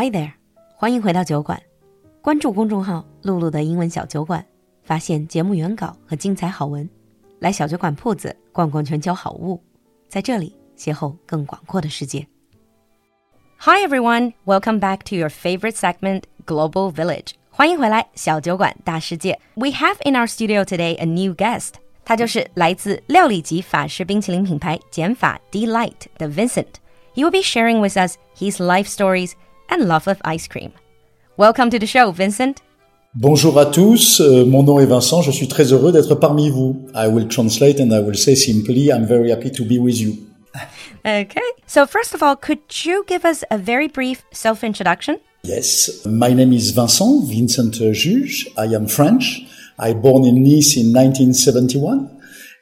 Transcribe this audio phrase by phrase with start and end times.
[0.00, 0.30] Hi there，
[0.76, 1.60] 欢迎回到酒馆，
[2.22, 4.46] 关注公众号“璐璐的英文小酒馆”，
[4.84, 6.88] 发现节目原稿和精彩好文。
[7.40, 9.60] 来小酒馆铺子逛逛全球好物，
[10.06, 12.24] 在这里邂逅更广阔的世界。
[13.58, 17.32] Hi everyone, welcome back to your favorite segment, Global Village.
[17.50, 19.40] 欢迎回来，小酒馆大世界。
[19.56, 21.72] We have in our studio today a new guest.
[25.50, 26.74] Dlight 的 Vincent.
[27.14, 29.32] He will be sharing with us his life stories
[29.68, 30.72] and love of ice cream.
[31.36, 32.62] Welcome to the show, Vincent.
[33.14, 36.86] Bonjour à tous, euh, mon nom est Vincent, je suis très heureux d'être parmi vous.
[36.94, 40.16] I will translate and I will say simply, I'm very happy to be with you.
[41.06, 41.40] Okay.
[41.66, 45.18] So, first of all, could you give us a very brief self introduction?
[45.44, 48.46] Yes, my name is Vincent, Vincent Giuge.
[48.58, 49.46] I am French.
[49.78, 52.10] I born in Nice in 1971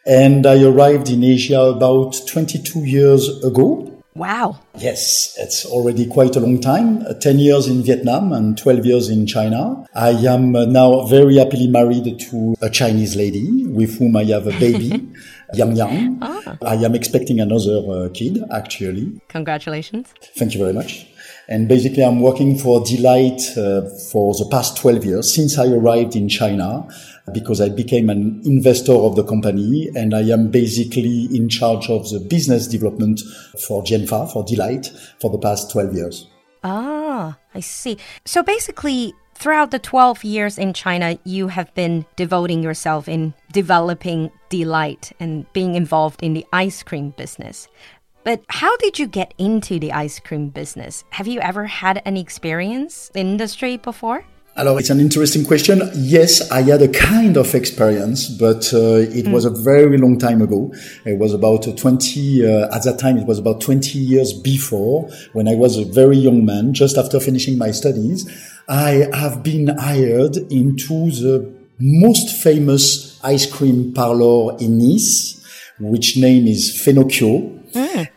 [0.07, 3.96] and I arrived in Asia about 22 years ago.
[4.17, 4.59] Wow.
[4.79, 7.05] Yes, it's already quite a long time.
[7.07, 9.87] Uh, 10 years in Vietnam and 12 years in China.
[9.95, 14.47] I am uh, now very happily married to a Chinese lady with whom I have
[14.47, 15.07] a baby,
[15.55, 16.19] Yang.
[16.23, 16.57] Ah.
[16.63, 19.21] I am expecting another uh, kid, actually.
[19.29, 20.15] Congratulations.
[20.35, 21.07] Thank you very much.
[21.49, 26.17] And basically, I'm working for Dlight uh, for the past 12 years since I arrived
[26.17, 26.89] in China
[27.33, 32.09] because I became an investor of the company and I am basically in charge of
[32.11, 33.21] the business development
[33.67, 36.27] for Genfa, for Dlight, for the past 12 years.
[36.65, 37.97] Ah, I see.
[38.25, 44.31] So basically, throughout the 12 years in China, you have been devoting yourself in developing
[44.49, 47.69] Dlight and being involved in the ice cream business.
[48.27, 51.05] But how did you get into the ice cream business?
[51.11, 54.25] Have you ever had any experience in the industry before?
[54.57, 55.81] Alors, it's an interesting question.
[55.95, 60.43] Yes, I had a kind of experience, but uh, it was a very long time
[60.43, 60.75] ago.
[61.05, 65.09] It was about uh, 20, uh, at that time, it was about 20 years before
[65.33, 68.27] when I was a very young man, just after finishing my studies.
[68.69, 71.49] I have been hired into the
[71.79, 75.45] most famous ice cream parlor in Nice,
[75.79, 77.57] which name is Fenocchio.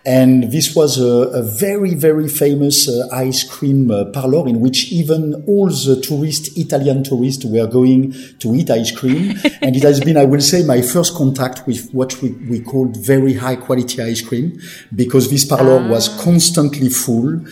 [0.05, 4.91] And this was a, a very, very famous uh, ice cream uh, parlor in which
[4.91, 9.37] even all the tourists, Italian tourists, were going to eat ice cream.
[9.61, 12.97] and it has been, I will say, my first contact with what we, we called
[13.05, 14.59] very high quality ice cream
[14.95, 17.45] because this parlor was constantly full.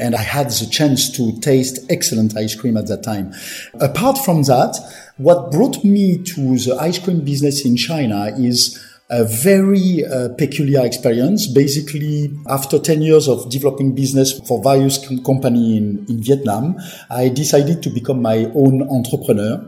[0.00, 3.32] And I had the chance to taste excellent ice cream at that time.
[3.80, 4.76] Apart from that,
[5.18, 8.80] what brought me to the ice cream business in China is
[9.12, 11.46] a very uh, peculiar experience.
[11.46, 16.76] Basically, after 10 years of developing business for various com- company in, in Vietnam,
[17.10, 19.62] I decided to become my own entrepreneur.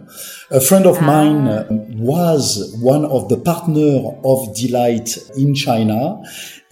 [0.51, 6.23] A friend of mine uh, was one of the partner of Dlight in China.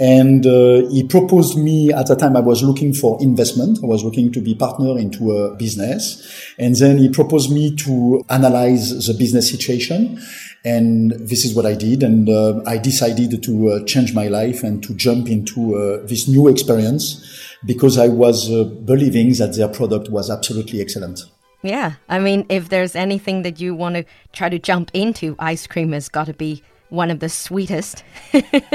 [0.00, 3.78] And uh, he proposed me at the time I was looking for investment.
[3.82, 6.54] I was looking to be partner into a business.
[6.58, 10.20] And then he proposed me to analyze the business situation.
[10.64, 12.02] And this is what I did.
[12.02, 16.28] And uh, I decided to uh, change my life and to jump into uh, this
[16.28, 21.20] new experience because I was uh, believing that their product was absolutely excellent.
[21.62, 21.94] Yeah.
[22.08, 25.92] I mean, if there's anything that you want to try to jump into, ice cream
[25.92, 28.04] has got to be one of the sweetest,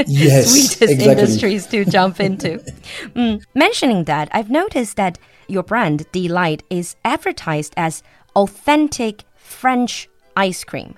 [0.07, 1.05] Yes, sweetest exactly.
[1.11, 2.63] industries to jump into.
[3.15, 3.43] Mm.
[3.53, 8.01] Mentioning that, I've noticed that your brand, Dlight, is advertised as
[8.35, 10.95] authentic French ice cream.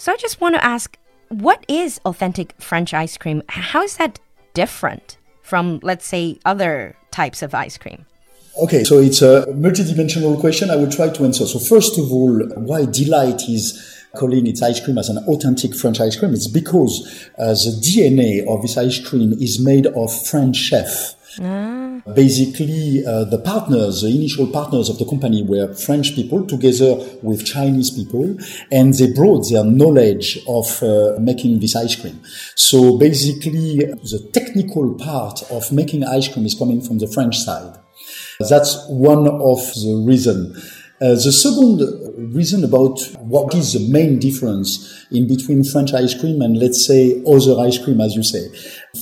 [0.00, 0.96] So I just want to ask,
[1.28, 3.42] what is authentic French ice cream?
[3.50, 4.18] How is that
[4.54, 8.06] different from, let's say, other types of ice cream?
[8.62, 10.70] Okay, so it's a multidimensional question.
[10.70, 11.44] I will try to answer.
[11.44, 16.00] So first of all, why Dlight is calling its ice cream as an authentic French
[16.00, 16.32] ice cream?
[16.32, 21.14] It's because uh, the DNA of this ice cream is made of French chef.
[22.14, 27.44] Basically, uh, the partners, the initial partners of the company were French people together with
[27.44, 28.36] Chinese people,
[28.70, 32.20] and they brought their knowledge of uh, making this ice cream.
[32.56, 37.76] So basically, the technical part of making ice cream is coming from the French side.
[38.48, 40.56] That's one of the reason.
[41.02, 46.42] Uh, the second reason about what is the main difference in between French ice cream
[46.42, 48.48] and let's say other ice cream, as you say.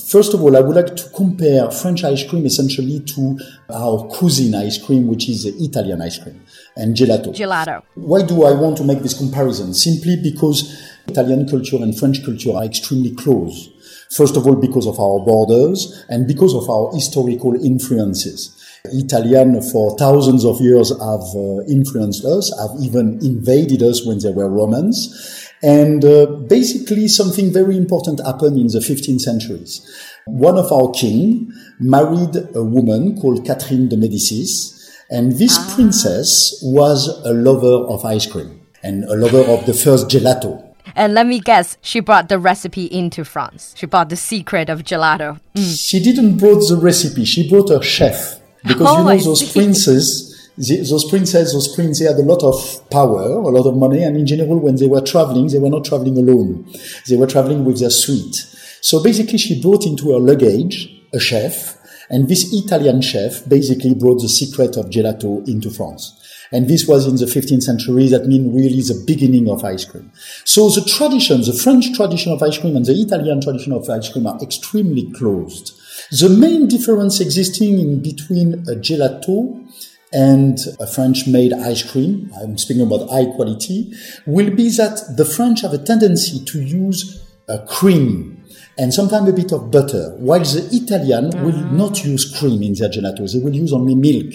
[0.07, 3.37] First of all, I would like to compare French ice cream essentially to
[3.69, 6.41] our cuisine ice cream, which is the Italian ice cream
[6.77, 7.35] and gelato.
[7.35, 7.83] Gelato.
[7.95, 9.73] Why do I want to make this comparison?
[9.73, 13.69] Simply because Italian culture and French culture are extremely close.
[14.15, 18.55] First of all, because of our borders and because of our historical influences.
[18.85, 24.31] Italian for thousands of years have uh, influenced us, have even invaded us when they
[24.31, 25.45] were Romans.
[25.61, 29.81] And uh, basically something very important happened in the 15th centuries.
[30.25, 34.75] One of our king married a woman called Catherine de Medicis.
[35.11, 35.73] And this Ah.
[35.75, 40.63] princess was a lover of ice cream and a lover of the first gelato.
[40.95, 43.73] And let me guess, she brought the recipe into France.
[43.75, 45.39] She brought the secret of gelato.
[45.57, 47.25] She didn't brought the recipe.
[47.25, 51.99] She brought her chef because Oh, you know those princes, the, those princes, those princes
[51.99, 54.87] they had a lot of power, a lot of money, and in general, when they
[54.87, 56.69] were traveling, they were not traveling alone.
[57.07, 58.35] They were traveling with their suite.
[58.81, 61.77] So basically, she brought into her luggage a chef,
[62.09, 66.15] and this Italian chef basically brought the secret of gelato into France.
[66.51, 68.07] And this was in the 15th century.
[68.07, 70.11] That means really the beginning of ice cream.
[70.45, 74.09] So the tradition, the French tradition of ice cream and the Italian tradition of ice
[74.09, 75.78] cream are extremely closed.
[76.11, 79.65] The main difference existing in between a gelato
[80.11, 83.93] and a French made ice cream, I'm speaking about high quality,
[84.25, 88.43] will be that the French have a tendency to use a cream
[88.77, 91.77] and sometimes a bit of butter, while the Italian will mm-hmm.
[91.77, 93.29] not use cream in their gelato.
[93.31, 94.33] They will use only milk.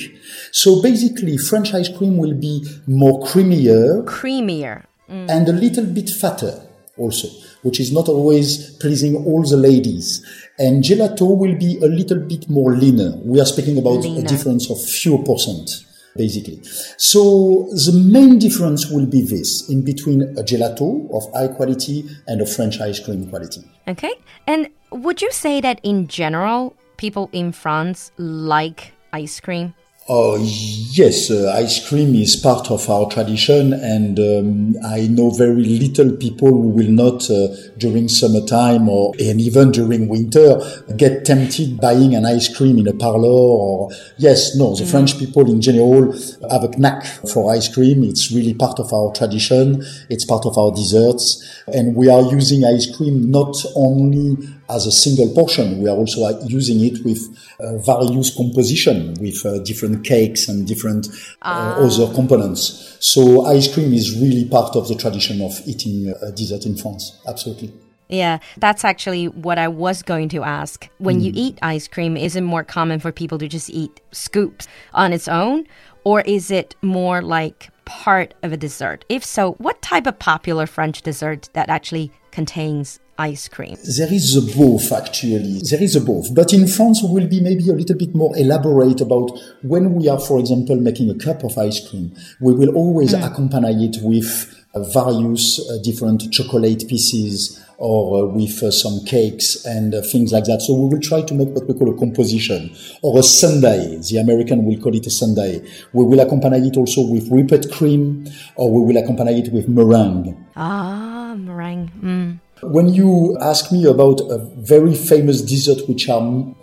[0.53, 4.85] So basically, French ice cream will be more creamier Creamier.
[5.09, 5.31] Mm.
[5.31, 6.61] and a little bit fatter
[6.97, 7.29] also,
[7.63, 10.25] which is not always pleasing all the ladies.
[10.59, 13.17] And gelato will be a little bit more leaner.
[13.25, 15.85] We are speaking about a difference of few percent,
[16.17, 16.61] basically.
[16.97, 22.41] So the main difference will be this in between a gelato of high quality and
[22.41, 23.63] a French ice cream quality.
[23.89, 24.13] Okay.
[24.47, 29.75] And would you say that in general, people in France like ice cream?
[30.07, 35.65] Oh, yes, uh, ice cream is part of our tradition, and um, I know very
[35.65, 37.49] little people who will not, uh,
[37.79, 40.61] during summertime or and even during winter,
[40.99, 43.31] get tempted buying an ice cream in a parlor.
[43.31, 46.13] Or yes, no, the French people in general
[46.51, 48.05] have a knack for ice cream.
[48.05, 49.83] It's really part of our tradition.
[50.11, 54.37] It's part of our desserts, and we are using ice cream not only
[54.69, 55.83] as a single portion.
[55.83, 57.21] We are also using it with
[57.61, 59.59] uh, various composition, with uh,
[59.95, 61.09] different cakes and different
[61.43, 62.97] uh, other components.
[63.01, 67.21] So ice cream is really part of the tradition of eating uh, dessert in France.
[67.27, 67.73] Absolutely.
[68.09, 70.89] Yeah, that's actually what I was going to ask.
[70.99, 74.69] When you eat ice cream, is it more common for people to just eat scoops
[74.93, 75.67] on its own?
[76.05, 79.07] Or is it more like part of a dessert?
[79.09, 83.77] If so, what type of popular French dessert that actually contains ice cream?
[83.97, 85.61] There is a both actually.
[85.71, 86.35] There is a both.
[86.35, 89.31] But in France, we will be maybe a little bit more elaborate about
[89.63, 92.15] when we are, for example, making a cup of ice cream.
[92.41, 98.61] We will always accompany it with uh, various uh, different chocolate pieces or uh, with
[98.63, 100.63] uh, some cakes and things like that.
[100.63, 103.99] So we will try to make what we call a composition or a sundae.
[103.99, 105.61] The American will call it a sundae.
[105.93, 108.27] We will accompany it also with whipped cream
[108.57, 110.45] or we will accompany it with meringue.
[110.57, 111.91] Ah, meringue.
[112.01, 112.41] Mm.
[112.63, 116.23] When you ask me about a very famous dessert, which are,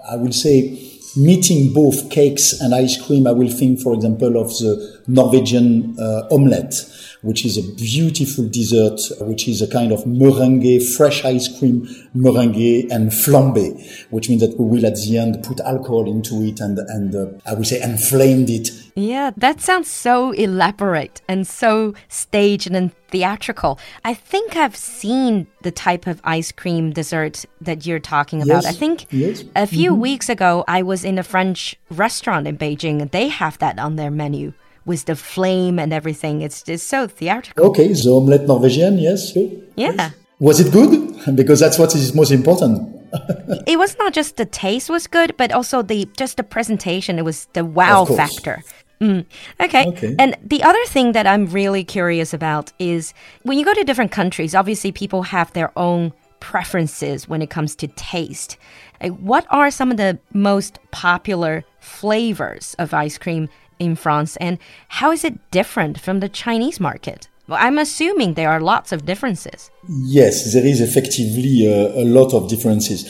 [0.10, 4.50] I will say, meeting both cakes and ice cream, I will think, for example, of
[4.50, 6.74] the Norwegian uh, omelette,
[7.22, 12.92] which is a beautiful dessert, which is a kind of meringue, fresh ice cream meringue
[12.92, 16.80] and flambe, which means that we will at the end put alcohol into it and,
[16.80, 22.72] and uh, I would say inflamed it Yeah, that sounds so elaborate and so staged
[22.72, 23.80] and theatrical.
[24.04, 28.64] I think I've seen the type of ice cream dessert that you're talking about.
[28.64, 29.44] Yes, I think yes.
[29.56, 33.58] a few weeks ago I was in a French restaurant in Beijing and they have
[33.60, 34.54] that on their menu
[34.86, 36.42] with the flame and everything.
[36.42, 37.66] It's just so theatrical.
[37.68, 39.32] Okay, the omelette Norwegian, yes.
[39.32, 39.50] sure.
[39.76, 40.12] Yeah.
[40.40, 41.10] Was it good?
[41.36, 42.98] Because that's what is most important.
[43.68, 47.20] It was not just the taste was good, but also the just the presentation.
[47.20, 48.64] It was the wow factor.
[49.02, 49.26] Mm.
[49.60, 49.86] Okay.
[49.88, 50.16] Okay.
[50.18, 54.12] And the other thing that I'm really curious about is when you go to different
[54.12, 58.58] countries, obviously people have their own preferences when it comes to taste.
[59.02, 63.50] What are some of the most popular flavors of ice cream
[63.82, 64.58] in France, and
[64.88, 67.28] how is it different from the Chinese market?
[67.48, 69.72] Well, I'm assuming there are lots of differences.
[69.90, 73.02] Yes, there is effectively a, a lot of differences.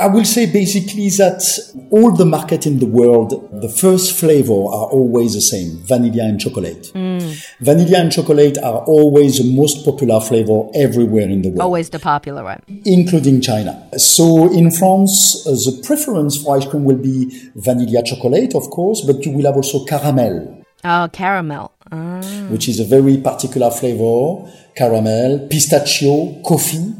[0.00, 1.42] I will say basically that
[1.90, 6.38] all the market in the world, the first flavor are always the same, vanilla and
[6.40, 6.92] chocolate.
[6.94, 11.60] Vanilla and chocolate are always the most popular flavor everywhere in the world.
[11.60, 12.62] Always the popular one.
[12.84, 13.72] including China.
[13.98, 19.00] So in France, uh, the preference for ice cream will be vanilla chocolate, of course,
[19.00, 21.72] but you will have also caramel, Oh, caramel.
[21.90, 22.20] Ah.
[22.50, 24.44] which is a very particular flavor.
[24.76, 26.94] Caramel, pistachio, coffee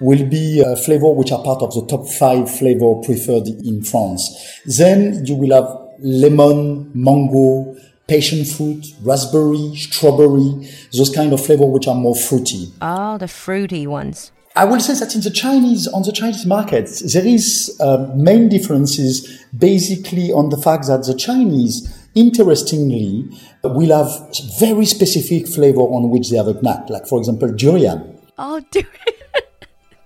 [0.00, 4.60] will be a flavor which are part of the top five flavor preferred in France.
[4.66, 5.68] Then you will have
[6.00, 7.76] lemon, mango,
[8.08, 12.72] passion fruit, raspberry, strawberry, those kind of flavor which are more fruity.
[12.82, 14.32] Oh, the fruity ones.
[14.56, 18.48] I will say that in the Chinese, on the Chinese market, there is uh, main
[18.48, 23.28] differences basically on the fact that the Chinese, interestingly,
[23.64, 24.12] will have
[24.60, 26.88] very specific flavor on which they have a knack.
[26.88, 28.16] Like, for example, durian.
[28.38, 29.13] Oh, durian.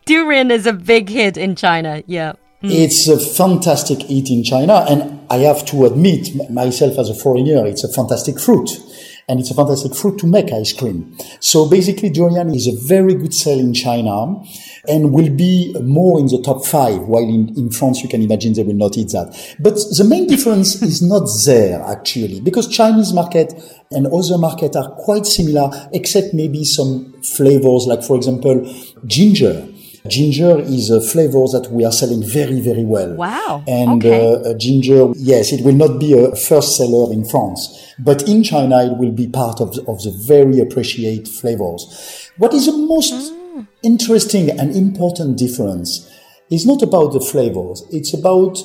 [0.09, 2.03] Durian is a big hit in China.
[2.07, 2.33] Yeah.
[2.63, 2.73] Mm.
[2.73, 4.85] It's a fantastic eat in China.
[4.89, 8.71] And I have to admit myself as a foreigner, it's a fantastic fruit
[9.29, 11.15] and it's a fantastic fruit to make ice cream.
[11.39, 14.43] So basically, durian is a very good sale in China
[14.89, 18.55] and will be more in the top five, while in, in France, you can imagine
[18.55, 19.57] they will not eat that.
[19.61, 23.53] But the main difference is not there, actually, because Chinese market
[23.91, 28.65] and other market are quite similar, except maybe some flavors, like, for example,
[29.05, 29.69] ginger.
[30.09, 33.15] Ginger is a flavor that we are selling very, very well.
[33.15, 33.65] Wow.
[33.67, 34.51] And okay.
[34.51, 38.85] uh, ginger, yes, it will not be a first seller in France, but in China,
[38.85, 42.31] it will be part of, of the very appreciated flavors.
[42.37, 43.67] What is the most mm.
[43.83, 46.11] interesting and important difference
[46.51, 47.85] is not about the flavors.
[47.91, 48.59] It's about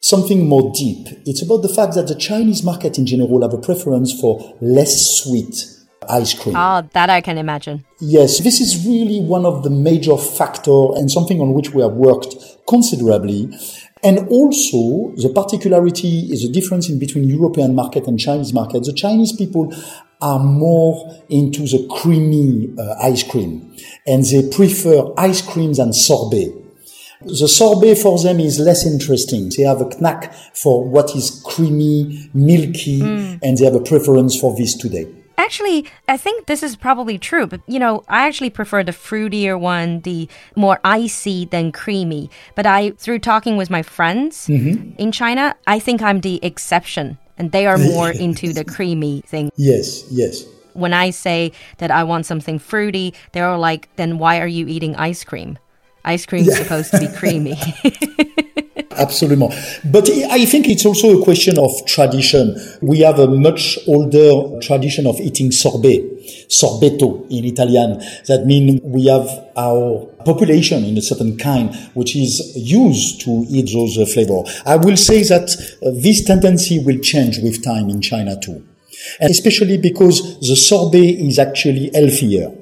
[0.00, 1.08] something more deep.
[1.24, 5.22] It's about the fact that the Chinese market in general have a preference for less
[5.22, 5.64] sweet
[6.08, 6.54] ice cream.
[6.56, 7.84] Ah, that I can imagine.
[8.00, 11.92] Yes, this is really one of the major factor and something on which we have
[11.92, 12.34] worked
[12.68, 13.50] considerably.
[14.04, 18.82] And also, the particularity is the difference in between European market and Chinese market.
[18.82, 19.72] The Chinese people
[20.20, 26.52] are more into the creamy uh, ice cream, and they prefer ice creams and sorbet.
[27.24, 29.50] The sorbet for them is less interesting.
[29.56, 33.38] They have a knack for what is creamy, milky, mm.
[33.42, 35.06] and they have a preference for this today.
[35.42, 39.58] Actually, I think this is probably true, but you know, I actually prefer the fruitier
[39.58, 42.30] one, the more icy than creamy.
[42.54, 44.94] But I, through talking with my friends mm-hmm.
[44.98, 49.50] in China, I think I'm the exception, and they are more into the creamy thing.
[49.56, 50.44] Yes, yes.
[50.74, 54.94] When I say that I want something fruity, they're like, then why are you eating
[54.94, 55.58] ice cream?
[56.04, 56.62] Ice cream is yeah.
[56.62, 57.58] supposed to be creamy.
[58.96, 59.48] Absolutely.
[59.84, 62.56] But I think it's also a question of tradition.
[62.80, 66.02] We have a much older tradition of eating sorbet,
[66.48, 67.98] sorbetto in Italian.
[68.26, 73.70] That means we have our population in a certain kind which is used to eat
[73.72, 74.42] those uh, flavor.
[74.64, 75.50] I will say that
[75.82, 78.66] uh, this tendency will change with time in China too.
[79.20, 82.52] And especially because the sorbet is actually healthier.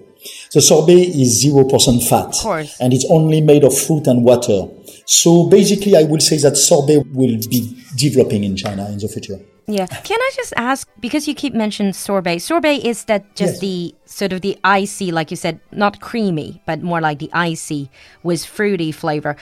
[0.53, 2.35] The sorbet is 0% fat.
[2.81, 4.69] And it's only made of fruit and water.
[5.07, 9.39] So basically, I will say that sorbet will be developing in China in the future.
[9.67, 9.87] Yeah.
[9.87, 12.41] Can I just ask because you keep mentioning sorbet?
[12.41, 13.61] Sorbet is that just yes.
[13.61, 17.89] the sort of the icy, like you said, not creamy, but more like the icy
[18.25, 19.37] with fruity flavor.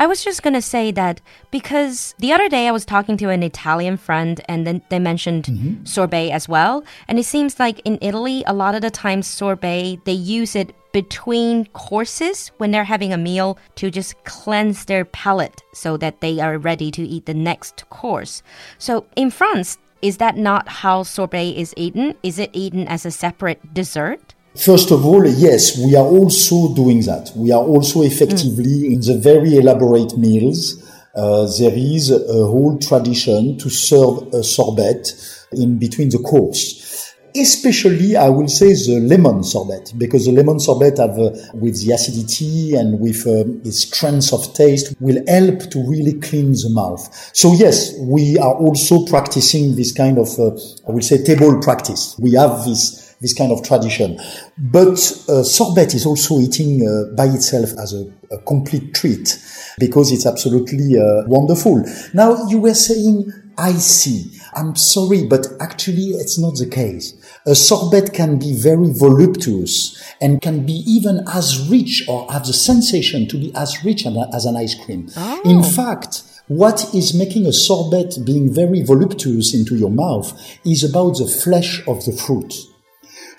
[0.00, 3.28] I was just going to say that because the other day I was talking to
[3.28, 5.86] an Italian friend and then they mentioned mm -hmm.
[5.86, 6.82] sorbet as well.
[7.06, 10.72] And it seems like in Italy, a lot of the times sorbet, they use it
[10.92, 16.40] between courses when they're having a meal to just cleanse their palate so that they
[16.40, 18.42] are ready to eat the next course.
[18.78, 22.14] So in France, is that not how sorbet is eaten?
[22.22, 24.34] Is it eaten as a separate dessert?
[24.56, 27.32] First of all, yes, we are also doing that.
[27.36, 28.94] We are also effectively mm.
[28.94, 30.82] in the very elaborate meals.
[31.14, 35.12] Uh, there is a whole tradition to serve a sorbet
[35.52, 36.90] in between the course
[37.34, 41.92] especially I will say the lemon sorbet because the lemon sorbet have uh, with the
[41.92, 47.30] acidity and with the strength of taste will help to really clean the mouth.
[47.34, 50.56] So yes, we are also practicing this kind of uh,
[50.88, 52.16] I will say table practice.
[52.18, 54.18] We have this this kind of tradition.
[54.58, 54.98] But
[55.28, 59.38] uh, sorbet is also eating uh, by itself as a, a, complete treat
[59.78, 61.84] because it's absolutely uh, wonderful.
[62.14, 64.30] Now you were saying icy.
[64.54, 67.14] I'm sorry, but actually it's not the case.
[67.46, 72.52] A sorbet can be very voluptuous and can be even as rich or have the
[72.52, 75.08] sensation to be as rich as an ice cream.
[75.16, 75.42] Oh.
[75.44, 80.32] In fact, what is making a sorbet being very voluptuous into your mouth
[80.64, 82.52] is about the flesh of the fruit.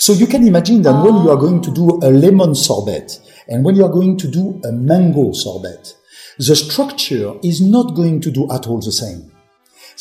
[0.01, 3.63] So you can imagine that when you are going to do a lemon sorbet and
[3.63, 5.93] when you are going to do a mango sorbet,
[6.39, 9.31] the structure is not going to do at all the same.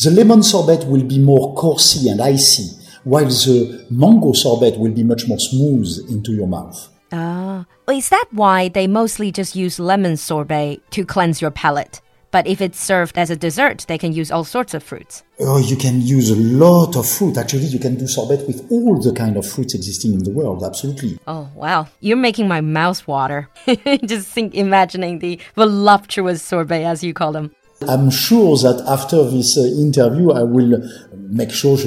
[0.02, 5.04] The lemon sorbet will be more coarsy and icy, while the mango sorbet will be
[5.04, 6.88] much more smooth into your mouth.
[7.12, 12.00] Ah, is that why they mostly just use lemon sorbet to cleanse your palate?
[12.30, 15.24] But if it's served as a dessert, they can use all sorts of fruits.
[15.40, 17.36] Oh, you can use a lot of fruit.
[17.36, 20.62] Actually, you can do sorbet with all the kind of fruits existing in the world.
[20.62, 21.18] Absolutely.
[21.26, 21.88] Oh, wow.
[22.00, 23.48] You're making my mouth water.
[24.04, 27.54] Just think, imagining the voluptuous sorbet, as you call them.
[27.88, 30.82] I'm sure that after this uh, interview, I will
[31.14, 31.78] make sure,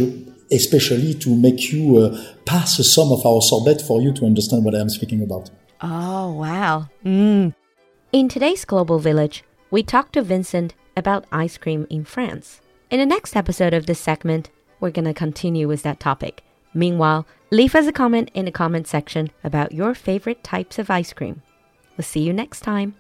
[0.51, 4.75] especially to make you uh, pass some of our sorbet for you to understand what
[4.75, 5.51] I am speaking about.
[5.81, 6.89] Oh, wow.
[7.05, 7.53] Mm.
[8.12, 12.61] In today's Global Village, we talked to Vincent about ice cream in France.
[12.90, 14.47] In the next episode of this segment,
[14.80, 16.42] we're going to continue with that topic.
[16.73, 21.12] Meanwhile, leave us a comment in the comment section about your favorite types of ice
[21.12, 21.42] cream.
[21.97, 22.92] We'll see you next time.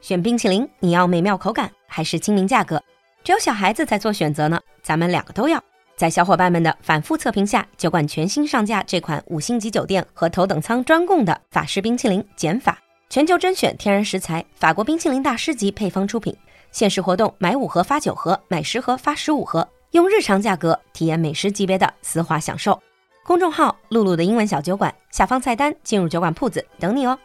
[0.00, 2.82] 选冰淇淋，你要美妙口感还是亲民价格？
[3.24, 5.62] 只有小孩子才做选择呢，咱们两个都要。
[5.96, 12.78] 在小伙伴们的反复测评下，酒馆全新上架这款五星级酒店和头等舱专供的法式冰淇淋减法，
[13.11, 16.33] ”。全球甄选天然食材，法国冰淇淋大师级配方出品。
[16.71, 22.81] 限时活动，买五盒发九盒，买十盒发十五盒，用日常价格体验美食级别的丝滑享受。
[23.25, 27.19] 公众号“露露的英文小酒馆”下方菜单进入酒馆铺子等你哦。